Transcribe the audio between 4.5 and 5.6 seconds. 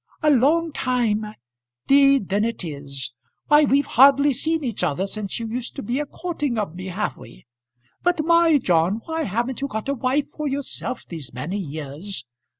each other since you